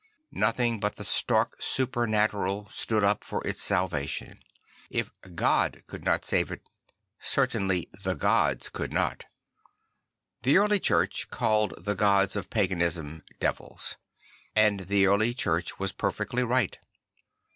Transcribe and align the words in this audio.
Nothing 0.33 0.79
but 0.79 0.95
the 0.95 1.03
stark 1.03 1.61
supernatural 1.61 2.67
stood 2.71 3.03
up 3.03 3.23
for 3.23 3.39
its 3.45 3.61
salvation; 3.61 4.39
if 4.89 5.11
God 5.35 5.83
could 5.85 6.03
not 6.03 6.25
sa 6.25 6.41
ve 6.43 6.55
it, 6.55 6.63
certainly 7.19 7.87
the 8.03 8.15
gods 8.15 8.69
could 8.69 8.91
not. 8.91 9.25
The 10.41 10.57
Early 10.57 10.79
Church 10.79 11.29
called 11.29 11.75
the 11.83 11.93
gods 11.93 12.35
of 12.35 12.49
paganism 12.49 13.21
devils; 13.39 13.97
and 14.55 14.79
the 14.87 15.05
Early 15.05 15.35
Church 15.35 15.77
was 15.77 15.91
perfectly 15.91 16.41
right. 16.43 16.79